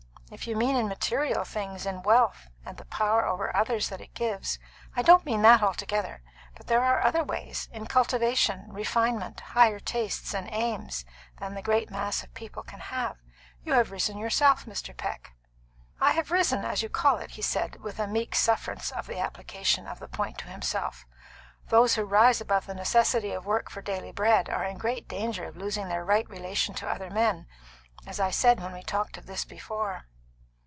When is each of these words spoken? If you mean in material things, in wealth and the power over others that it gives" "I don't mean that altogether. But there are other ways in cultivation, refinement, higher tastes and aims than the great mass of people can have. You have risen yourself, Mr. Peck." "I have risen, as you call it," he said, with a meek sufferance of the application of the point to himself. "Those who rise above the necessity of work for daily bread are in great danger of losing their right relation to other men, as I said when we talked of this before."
If 0.33 0.47
you 0.47 0.55
mean 0.55 0.77
in 0.77 0.87
material 0.87 1.43
things, 1.43 1.85
in 1.85 2.03
wealth 2.03 2.47
and 2.65 2.77
the 2.77 2.85
power 2.85 3.25
over 3.25 3.53
others 3.53 3.89
that 3.89 3.99
it 3.99 4.13
gives" 4.13 4.59
"I 4.95 5.01
don't 5.01 5.25
mean 5.25 5.41
that 5.41 5.61
altogether. 5.61 6.21
But 6.55 6.67
there 6.67 6.81
are 6.85 7.03
other 7.03 7.21
ways 7.21 7.67
in 7.73 7.85
cultivation, 7.87 8.69
refinement, 8.71 9.41
higher 9.41 9.77
tastes 9.81 10.33
and 10.33 10.47
aims 10.49 11.03
than 11.41 11.53
the 11.53 11.61
great 11.61 11.89
mass 11.91 12.23
of 12.23 12.33
people 12.33 12.63
can 12.63 12.79
have. 12.79 13.17
You 13.65 13.73
have 13.73 13.91
risen 13.91 14.17
yourself, 14.17 14.63
Mr. 14.65 14.95
Peck." 14.95 15.33
"I 15.99 16.11
have 16.13 16.31
risen, 16.31 16.63
as 16.63 16.81
you 16.81 16.87
call 16.87 17.17
it," 17.17 17.31
he 17.31 17.41
said, 17.41 17.81
with 17.81 17.99
a 17.99 18.07
meek 18.07 18.33
sufferance 18.33 18.89
of 18.93 19.07
the 19.07 19.19
application 19.19 19.85
of 19.85 19.99
the 19.99 20.07
point 20.07 20.37
to 20.37 20.47
himself. 20.47 21.05
"Those 21.67 21.95
who 21.95 22.05
rise 22.05 22.39
above 22.39 22.67
the 22.67 22.73
necessity 22.73 23.33
of 23.33 23.45
work 23.45 23.69
for 23.69 23.81
daily 23.81 24.13
bread 24.13 24.47
are 24.49 24.63
in 24.63 24.77
great 24.77 25.09
danger 25.09 25.43
of 25.43 25.57
losing 25.57 25.89
their 25.89 26.05
right 26.05 26.27
relation 26.29 26.73
to 26.75 26.89
other 26.89 27.09
men, 27.09 27.47
as 28.07 28.17
I 28.21 28.31
said 28.31 28.61
when 28.61 28.71
we 28.71 28.81
talked 28.81 29.17
of 29.17 29.25
this 29.25 29.43
before." 29.43 30.05